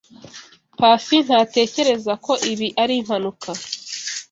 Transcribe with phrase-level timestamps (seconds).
[0.77, 3.49] Pacy ntatekereza ko ibi ari impanuka.